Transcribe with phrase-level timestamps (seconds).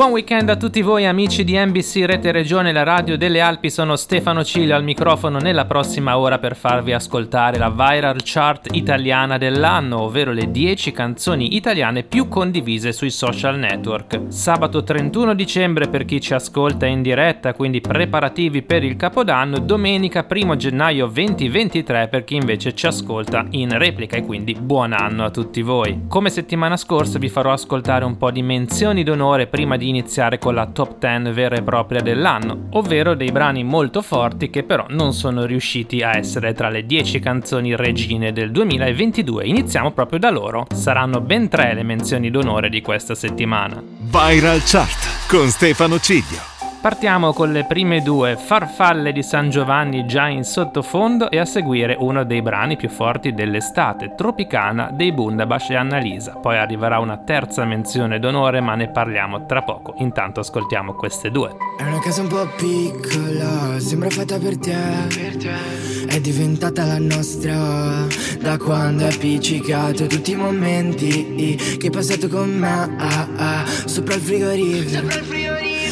[0.00, 3.96] Buon weekend a tutti voi amici di NBC Rete Regione, la radio delle Alpi, sono
[3.96, 10.00] Stefano Ciglio al microfono nella prossima ora per farvi ascoltare la viral chart italiana dell'anno,
[10.00, 14.22] ovvero le 10 canzoni italiane più condivise sui social network.
[14.28, 20.26] Sabato 31 dicembre per chi ci ascolta in diretta, quindi preparativi per il Capodanno, domenica
[20.26, 25.30] 1 gennaio 2023 per chi invece ci ascolta in replica e quindi buon anno a
[25.30, 26.04] tutti voi.
[26.08, 30.54] Come settimana scorsa vi farò ascoltare un po' di menzioni d'onore prima di iniziare con
[30.54, 35.12] la top 10 vera e propria dell'anno, ovvero dei brani molto forti che però non
[35.12, 39.46] sono riusciti a essere tra le 10 canzoni regine del 2022.
[39.46, 40.66] Iniziamo proprio da loro.
[40.72, 43.82] Saranno ben tre le menzioni d'onore di questa settimana.
[43.98, 46.59] Viral Chart con Stefano Ciglio.
[46.80, 51.94] Partiamo con le prime due, Farfalle di San Giovanni già in sottofondo e a seguire
[51.98, 56.36] uno dei brani più forti dell'estate, Tropicana dei Bundabash e Annalisa.
[56.40, 61.54] Poi arriverà una terza menzione d'onore ma ne parliamo tra poco, intanto ascoltiamo queste due.
[61.76, 64.76] È una casa un po' piccola, sembra fatta per te,
[65.14, 66.06] per te.
[66.08, 68.06] È diventata la nostra
[68.40, 74.14] da quando hai appiccicato tutti i momenti che hai passato con me ah, ah, sopra
[74.14, 75.00] il frigorifero.
[75.02, 75.69] Sopra il frigorifero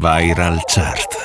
[0.00, 0.58] Viral.
[0.66, 1.19] Chart.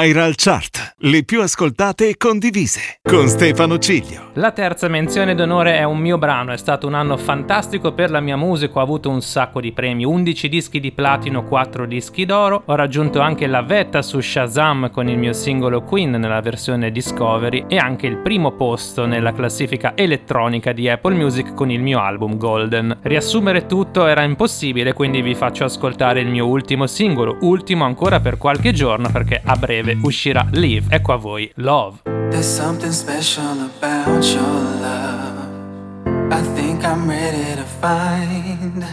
[0.00, 0.79] Viral Chart.
[1.02, 4.32] le più ascoltate e condivise con Stefano Ciglio.
[4.34, 8.20] La terza menzione d'onore è un mio brano, è stato un anno fantastico per la
[8.20, 12.64] mia musica, ho avuto un sacco di premi, 11 dischi di platino, 4 dischi d'oro,
[12.66, 17.64] ho raggiunto anche la vetta su Shazam con il mio singolo Queen nella versione Discovery
[17.66, 22.36] e anche il primo posto nella classifica elettronica di Apple Music con il mio album
[22.36, 22.98] Golden.
[23.00, 28.36] Riassumere tutto era impossibile, quindi vi faccio ascoltare il mio ultimo singolo, ultimo ancora per
[28.36, 32.02] qualche giorno perché a breve uscirà Live Equavoy Love.
[32.04, 36.32] There's something special about your love.
[36.32, 38.84] I think I'm ready to find.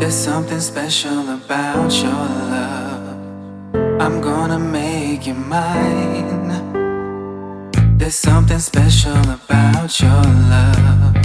[0.00, 3.06] There's something special about your love.
[4.02, 6.50] I'm gonna make you mine.
[7.96, 10.22] There's something special about your
[10.54, 11.16] love.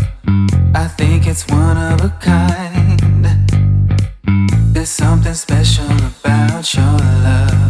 [0.75, 2.99] I think it's one of a kind.
[4.73, 6.97] There's something special about your
[7.27, 7.63] love.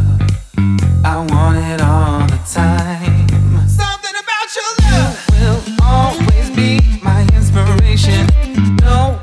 [3.67, 8.27] Something about your love will always be my inspiration.
[8.81, 9.22] No.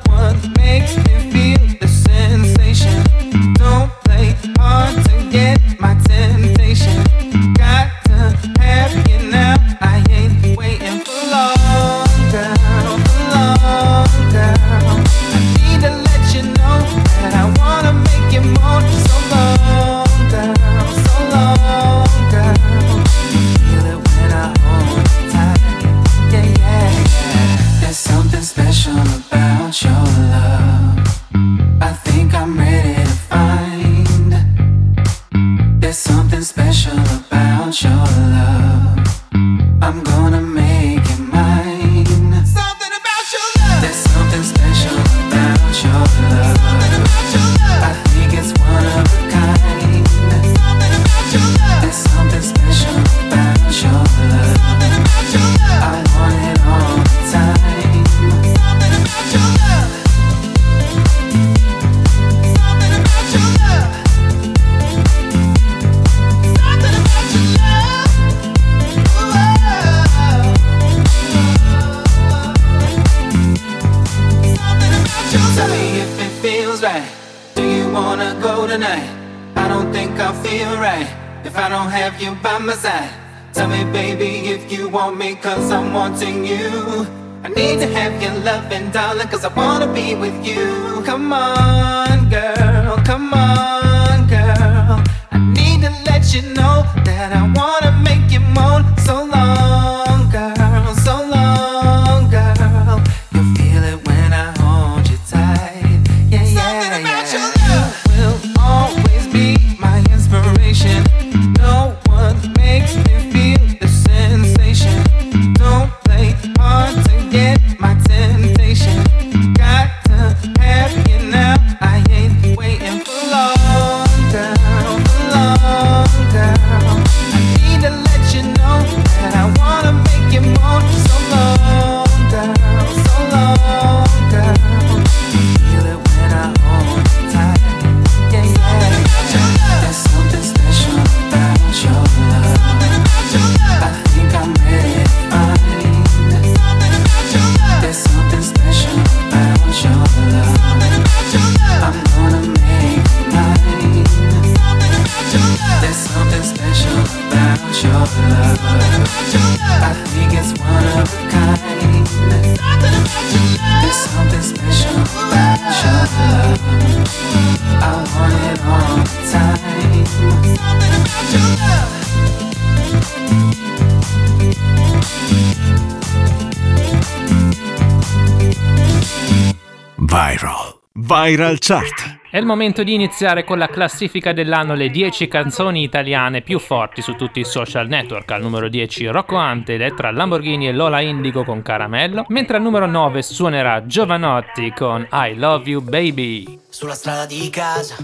[181.31, 182.19] Viral Chart.
[182.29, 187.03] È il momento di iniziare con la classifica dell'anno le 10 canzoni italiane più forti
[187.03, 188.29] su tutti i social network.
[188.32, 192.87] Al numero 10 Rocco Ante tra Lamborghini e Lola Indigo con Caramello, mentre al numero
[192.87, 196.58] 9 suonerà Giovanotti con I Love You Baby.
[196.69, 197.94] Sulla strada di casa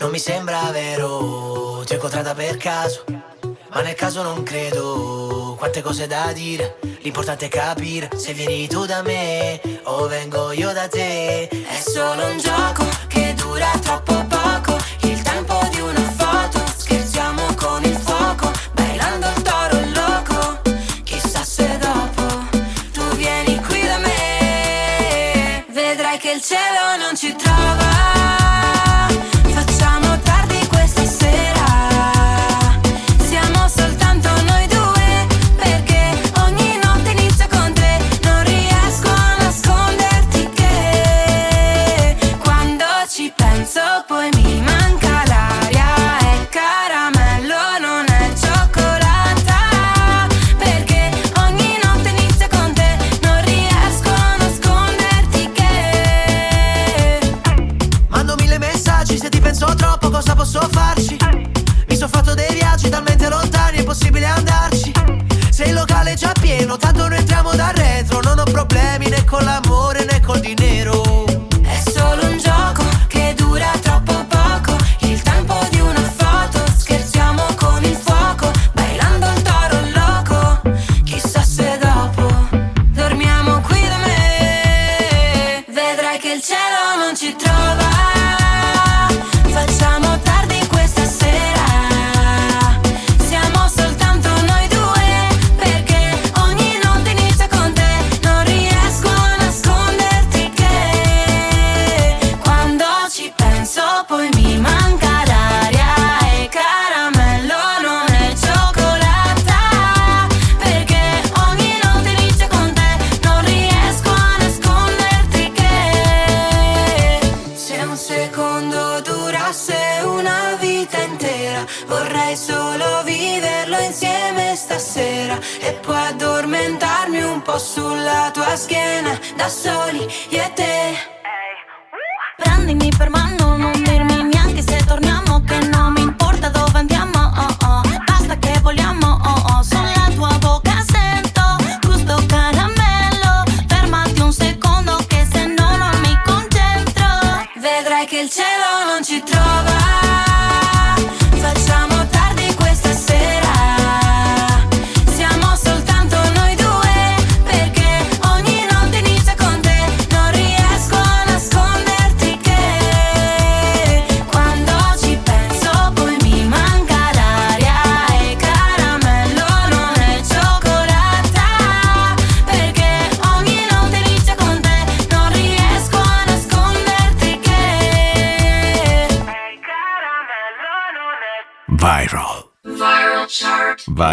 [0.00, 3.04] non mi sembra vero, ti ho incontrata per caso,
[3.72, 8.86] ma nel caso non credo, quante cose da dire, l'importante è capire se vieni tu
[8.86, 14.78] da me o vengo io da te, è solo un gioco che dura troppo poco,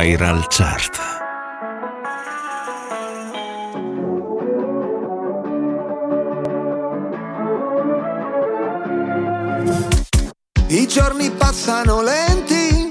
[0.02, 1.00] Viral Chart.
[10.70, 12.90] I giorni passano lenti,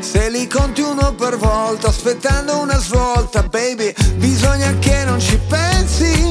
[0.00, 6.30] se li conti uno per volta, aspettando una svolta, baby, bisogna che non ci pensi,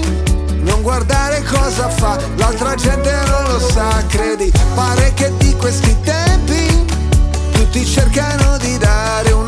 [0.60, 6.86] non guardare cosa fa, l'altra gente non lo sa, credi, pare che di questi tempi
[7.52, 9.00] tutti cercano di dare
[9.32, 9.39] per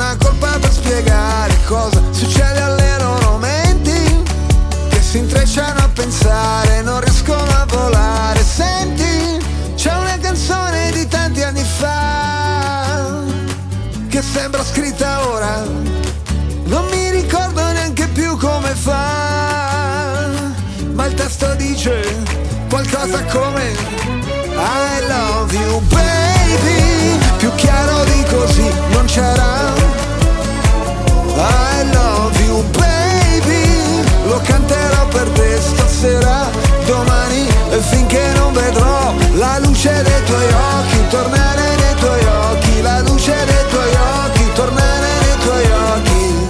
[1.01, 4.23] spiegare cosa succede alle loro menti,
[4.89, 9.43] che si intrecciano a pensare, non riescono a volare, senti,
[9.75, 13.23] c'è una canzone di tanti anni fa
[14.09, 15.63] che sembra scritta ora,
[16.65, 20.27] non mi ricordo neanche più come fa,
[20.93, 22.15] ma il testo dice
[22.69, 23.73] qualcosa come
[24.53, 29.80] I love you baby, più chiaro di così non c'era.
[34.31, 36.49] Lo canterò per te stasera,
[36.85, 37.47] domani
[37.89, 43.67] finché non vedrò la luce dei tuoi occhi Tornare nei tuoi occhi, la luce dei
[43.69, 46.47] tuoi occhi Tornare nei tuoi occhi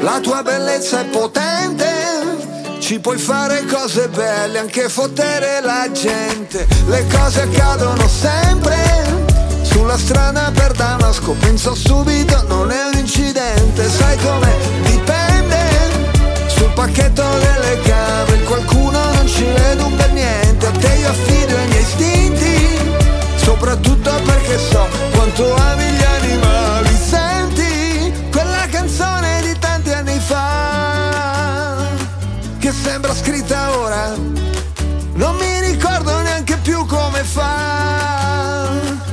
[0.00, 1.92] La tua bellezza è potente
[2.80, 6.66] ci puoi fare cose belle, anche fottere la gente.
[6.88, 9.33] Le cose accadono sempre
[9.74, 14.48] sulla strada per Damasco, penso subito, non è un incidente, sai come
[14.84, 15.58] dipende,
[16.46, 21.66] sul pacchetto delle cave, qualcuno non ci vedo per niente, a te io affido i
[21.66, 22.78] miei istinti,
[23.34, 31.74] soprattutto perché so quanto ami gli animali, senti quella canzone di tanti anni fa,
[32.60, 34.14] che sembra scritta ora,
[35.14, 39.12] non mi ricordo neanche più come fa,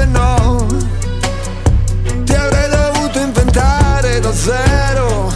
[0.00, 0.66] se no
[2.24, 5.32] ti avrei dovuto inventare da zero,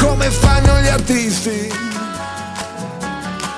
[0.00, 1.74] come fanno gli artisti.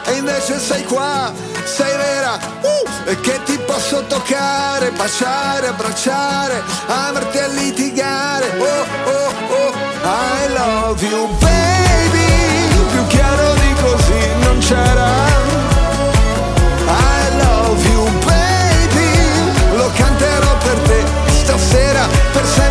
[0.07, 1.31] E invece sei qua,
[1.65, 8.47] sei vera, uh, e che ti posso toccare, baciare, abbracciare, amarti e litigare.
[8.59, 9.73] Oh, oh, oh,
[10.05, 12.29] I love you, baby,
[12.91, 15.28] più chiaro di così non c'era.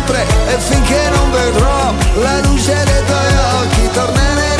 [0.08, 4.57] Sempre e finché non vedrò La luce dei tuoi occhi Tornare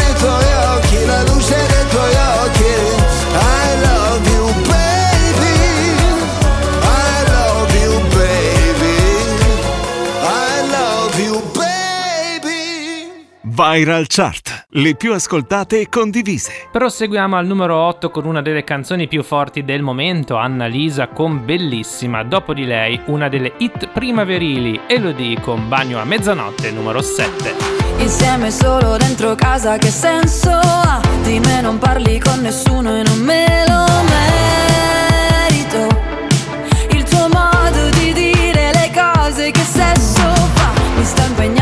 [13.59, 16.69] Viral Chart, le più ascoltate e condivise.
[16.71, 21.45] Proseguiamo al numero 8 con una delle canzoni più forti del momento, Anna Lisa con
[21.45, 22.23] Bellissima.
[22.23, 27.55] Dopo di lei, una delle hit primaverili, Elodie con Bagno a mezzanotte, numero 7.
[27.97, 31.01] Insieme solo dentro casa che senso ha?
[31.25, 33.87] Di me non parli con nessuno e non me lo
[35.59, 36.01] merito
[36.91, 41.58] Il tuo modo di dire le cose che sesso fa Mi sta impegnando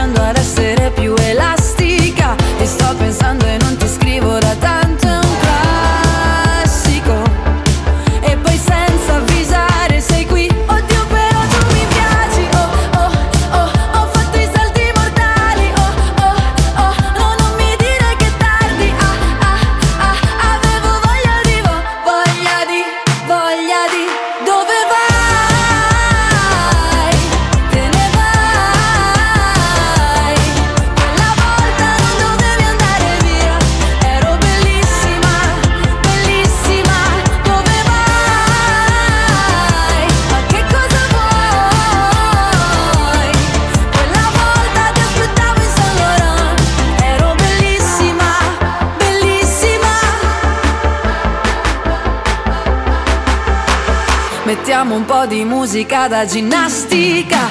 [55.26, 57.45] di musica da ginnastica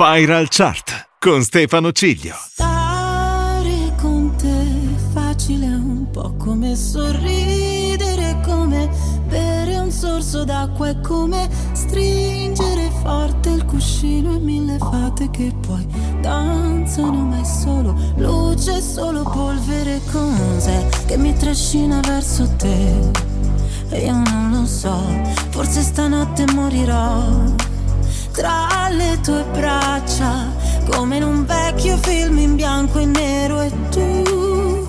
[0.00, 2.34] Viral Chart con Stefano Ciglio.
[2.34, 4.66] Stare con te
[5.12, 8.88] facile è un po' come sorridere, come
[9.28, 15.86] bere un sorso d'acqua, è come stringere forte il cuscino e mille fate che poi
[16.22, 23.10] danzano, ma è solo luce, solo polvere, cos'è che mi trascina verso te?
[23.90, 24.98] E io non lo so,
[25.50, 27.68] forse stanotte morirò
[28.40, 30.50] tra le tue braccia,
[30.90, 34.88] come in un vecchio film in bianco e nero e tu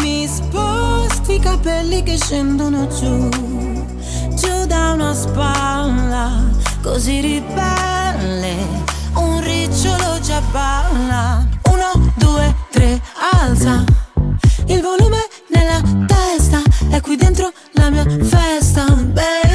[0.00, 3.28] mi sposti i capelli che scendono giù,
[4.36, 6.48] giù da una spalla,
[6.80, 8.54] così ribelle,
[9.14, 11.44] un ricciolo già balla.
[11.72, 13.00] Uno, due, tre,
[13.32, 13.82] alza
[14.66, 19.51] il volume nella testa, è qui dentro la mia festa, baby.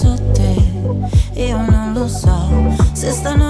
[0.00, 0.54] Verso te?
[1.34, 2.48] Io non lo so
[2.92, 3.49] se stanotte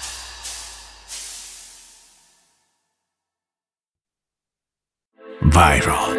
[5.61, 6.15] Viral.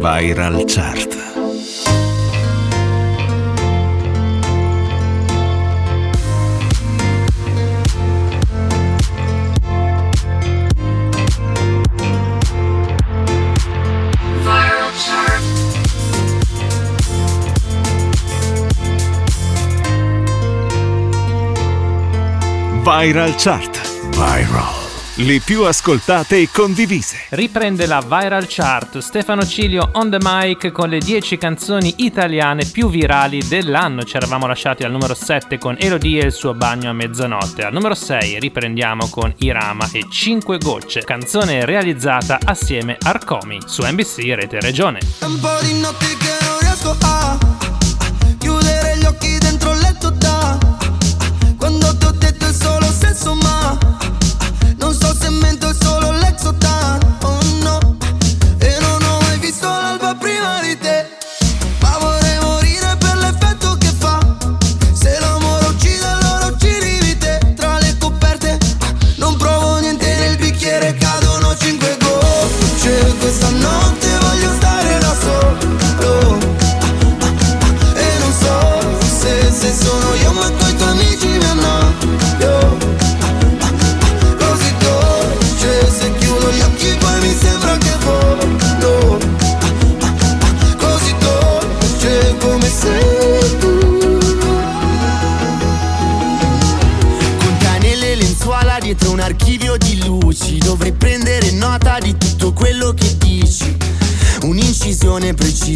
[0.00, 1.04] Viral Chart.
[22.86, 23.74] Viral Chart.
[24.12, 24.81] Viral.
[25.16, 27.26] Le più ascoltate e condivise.
[27.30, 32.88] Riprende la viral chart Stefano Cilio on the mic con le 10 canzoni italiane più
[32.88, 34.04] virali dell'anno.
[34.04, 37.62] Ci eravamo lasciati al numero 7 con Elodie e il suo bagno a mezzanotte.
[37.62, 43.82] Al numero 6 riprendiamo con Irama e 5 gocce, canzone realizzata assieme a Arcomi su
[43.84, 45.00] NBC Rete Regione.
[45.20, 47.51] Un po' di notti che non riesco a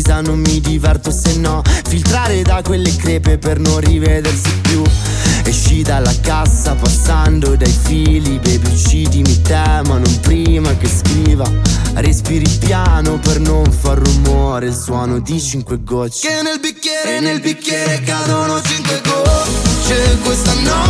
[0.06, 1.62] precisa non mi diverto se no.
[1.86, 4.82] Filtrare da quelle crepe per non rivedersi più.
[5.44, 11.48] Esci dalla cassa passando dai fili Baby uccidimi te ma non prima che scriva.
[11.94, 16.28] Respiri piano per non far rumore Il suono di cinque gocce.
[16.28, 20.18] Che nel bicchiere, nel bicchiere cadono cinque gocce.
[20.22, 20.85] Questa notte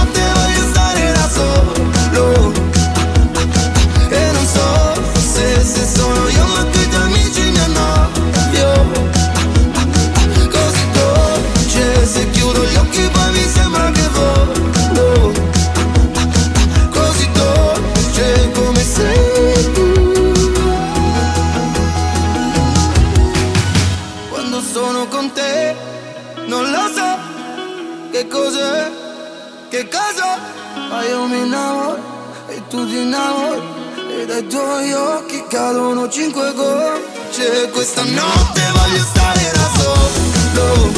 [34.66, 37.70] tuoi occhi cadono cinque gocce.
[37.70, 40.90] Questa notte voglio stare da solo.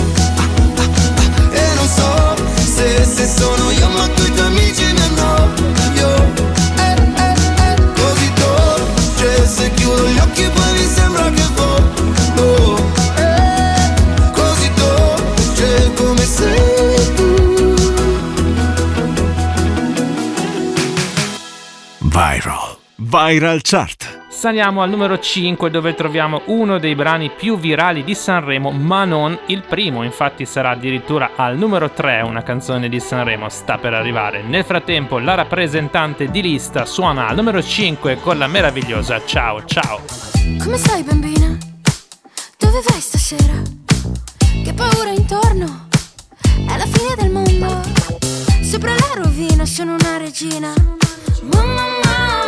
[1.51, 2.35] E non so
[2.75, 4.88] se, se sono io ma tu i tuoi amici
[23.19, 23.63] Viral.
[23.63, 24.27] Chart.
[24.29, 29.37] Saliamo al numero 5 dove troviamo uno dei brani più virali di Sanremo, ma non
[29.47, 34.43] il primo, infatti sarà addirittura al numero 3 una canzone di Sanremo, sta per arrivare.
[34.43, 40.01] Nel frattempo la rappresentante di lista suona al numero 5 con la meravigliosa Ciao Ciao.
[40.63, 41.59] Come stai bambina?
[42.57, 43.61] Dove vai stasera?
[44.63, 45.89] Che paura intorno?
[46.41, 47.81] È la fine del mondo.
[48.63, 50.73] Sopra la rovina sono una regina.
[51.43, 52.48] Mamma, mamma,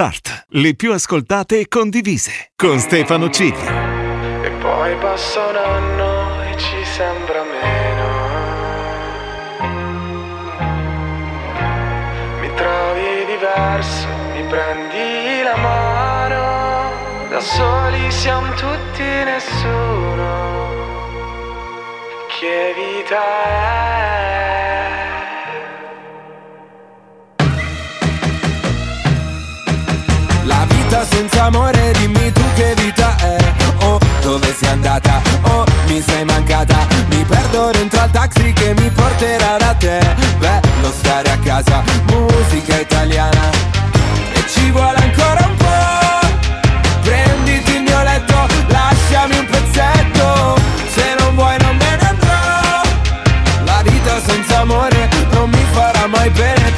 [0.00, 0.44] Chart.
[0.50, 2.52] Le più ascoltate e condivise.
[2.54, 4.44] Con Stefano Cilio.
[4.44, 8.06] E poi passa un anno e ci sembra meno.
[12.38, 17.26] Mi trovi diverso, mi prendi la mano.
[17.28, 20.66] Da soli siamo tutti nessuno.
[22.38, 24.17] Che vita è?
[30.88, 33.36] Vita senza amore dimmi tu che vita è.
[33.80, 35.20] Oh, dove sei andata?
[35.42, 36.86] Oh, mi sei mancata.
[37.10, 40.00] Mi perdo dentro al taxi che mi porterà da te.
[40.38, 43.50] Bello stare a casa, musica italiana.
[44.32, 46.26] E ci vuole ancora un po'
[47.02, 50.56] Prenditi il mio letto, lasciami un pezzetto.
[50.94, 52.82] Se non vuoi non me ne andrò.
[53.64, 56.77] La vita senza amore non mi farà mai bene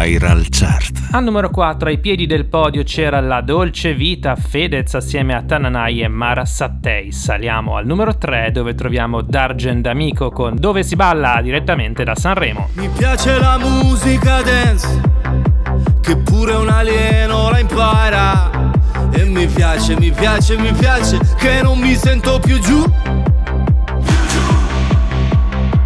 [0.00, 1.08] Viral Chart.
[1.10, 6.02] Al numero 4 ai piedi del podio c'era La Dolce Vita Fedez assieme a Tananai
[6.02, 7.10] e Mara Sattei.
[7.10, 12.68] Saliamo al numero 3 dove troviamo Dargen D'Amico con Dove si balla direttamente da Sanremo.
[12.74, 15.00] Mi piace la musica dance,
[16.00, 18.50] che pure un alieno la impara.
[19.10, 22.84] E mi piace, mi piace, mi piace, che non mi sento più giù.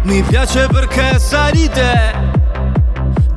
[0.03, 2.32] Mi piace perché sai di te,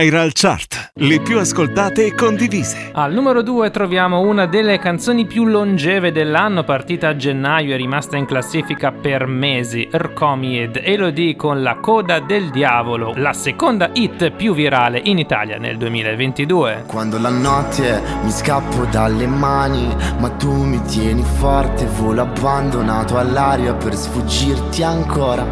[0.00, 2.88] Viral Chart, le più ascoltate e condivise.
[2.94, 8.16] Al numero 2 troviamo una delle canzoni più longeve dell'anno, partita a gennaio e rimasta
[8.16, 14.30] in classifica per mesi, Rcomi ed Elodie con La coda del diavolo, la seconda hit
[14.30, 16.84] più virale in Italia nel 2022.
[16.86, 23.74] Quando la notte mi scappo dalle mani, ma tu mi tieni forte, volo abbandonato all'aria
[23.74, 25.44] per sfuggirti ancora.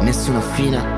[0.00, 0.97] Nessuna fine,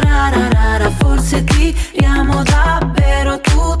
[1.21, 3.80] forse tiriamo davvero tutta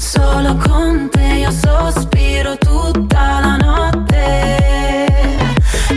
[0.13, 5.07] Solo con te io sospiro tutta la notte.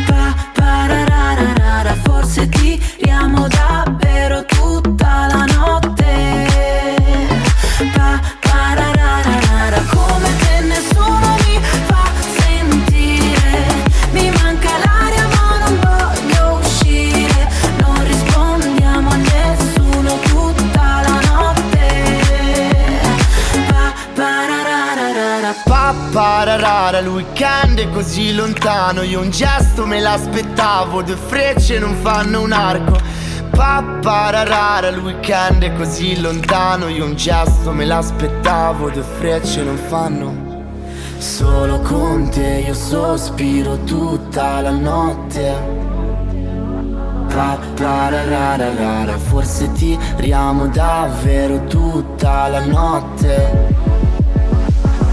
[0.06, 6.03] Pa, parararara, forse tiriamo davvero tutta la notte.
[28.05, 29.00] Così lontano.
[29.00, 33.00] Io un gesto me l'aspettavo Due frecce non fanno un arco.
[33.50, 36.88] Pa pararara, il weekend è così lontano.
[36.88, 40.52] Io un gesto me l'aspettavo Due frecce non fanno.
[41.16, 45.82] Solo con te io sospiro tutta la notte.
[47.34, 53.74] Pa pararara, forse tiriamo davvero tutta la notte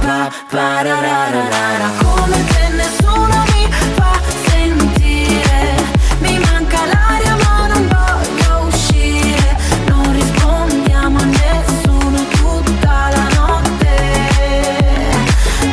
[0.02, 5.76] Pa pararara, come se nessuno mi fa sentire.
[6.20, 9.58] Mi manca l'aria ma non voglio uscire.
[9.86, 13.96] Non rispondiamo a nessuno tutta la notte.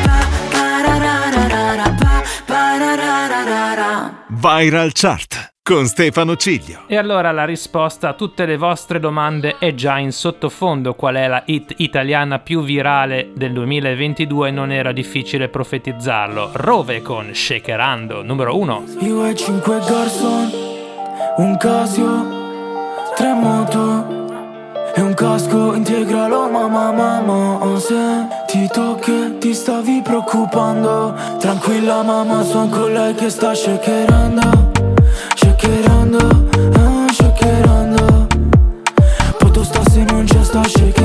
[0.02, 0.18] Pa,
[0.50, 4.12] parararara, pa, parararara.
[4.28, 6.84] Viral Chart con Stefano Ciglio.
[6.86, 10.94] E allora la risposta a tutte le vostre domande è già in sottofondo.
[10.94, 14.50] Qual è la hit italiana più virale del 2022?
[14.50, 16.52] Non era difficile profetizzarlo.
[16.54, 18.84] Rove con Shakerando, numero 1.
[19.00, 20.50] Io e cinque garçon,
[21.36, 24.16] un Casio, tre moto
[24.94, 32.70] e un casco integralo mamma mamma Se ti tocchi ti stavi preoccupando Tranquilla mamma son
[32.70, 34.67] con lei che sta Shakerando,
[40.64, 40.97] shakerando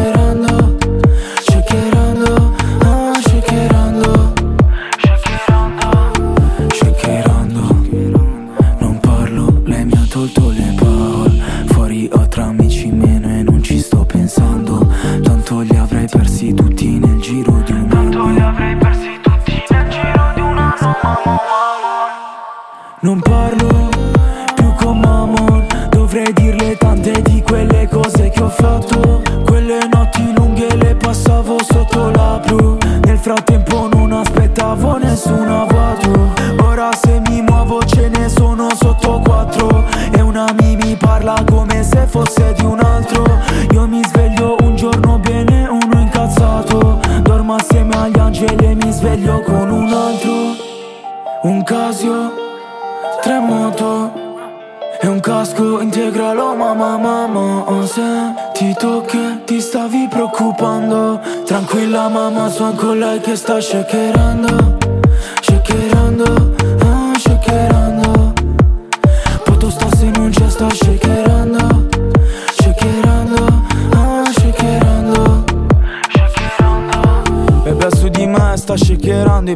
[79.54, 79.56] shakerando I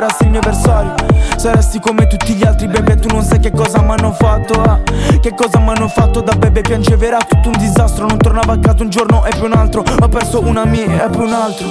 [0.01, 0.93] diventerassi il mio avversario.
[1.35, 5.19] Saresti come tutti gli altri bebe Tu non sai che cosa m'hanno fatto eh.
[5.19, 8.07] Che cosa m'hanno fatto da bebe Piangeva era tutto un disastro.
[8.07, 9.83] Non tornavo a casa un giorno e poi un altro.
[10.01, 11.67] Ho perso una mia e poi un altro.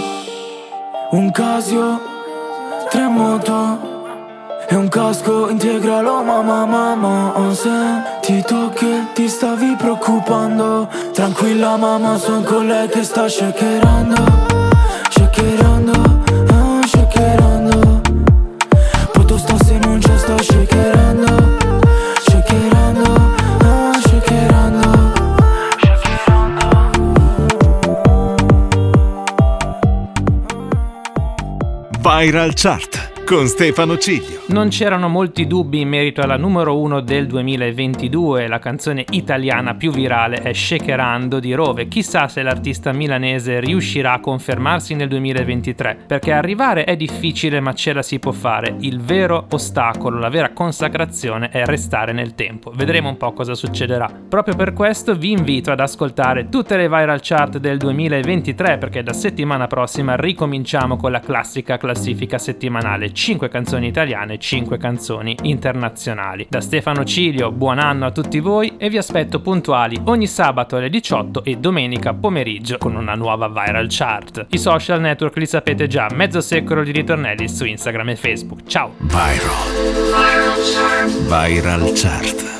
[1.11, 2.01] Un Casio
[2.89, 3.89] Tre moto
[4.69, 10.89] e un casco integralo mamma mamma Ho sentito che ti stavi preoccupando.
[11.13, 14.49] Tranquilla mamma son con lei che sta Shakerando,
[32.03, 34.41] Viral Chart con Stefano Ciglio.
[34.47, 39.93] Non c'erano molti dubbi in merito alla numero 1 del 2022, la canzone italiana più
[39.93, 41.87] virale è Shakerando di Rove.
[41.87, 47.93] Chissà se l'artista milanese riuscirà a confermarsi nel 2023, perché arrivare è difficile ma ce
[47.93, 48.75] la si può fare.
[48.81, 52.73] Il vero ostacolo, la vera consacrazione è restare nel tempo.
[52.75, 54.11] Vedremo un po' cosa succederà.
[54.29, 59.13] Proprio per questo vi invito ad ascoltare tutte le viral chart del 2023 perché da
[59.13, 66.47] settimana prossima ricominciamo con la classica classifica settimanale 5 canzoni italiane, 5 canzoni internazionali.
[66.49, 70.89] Da Stefano Cilio, buon anno a tutti voi e vi aspetto puntuali ogni sabato alle
[70.89, 74.47] 18 e domenica pomeriggio con una nuova viral chart.
[74.49, 78.67] I social network li sapete già, mezzo secolo di ritornelli su Instagram e Facebook.
[78.67, 78.95] Ciao!
[79.01, 79.69] Viral.
[81.29, 82.60] Viral Chart.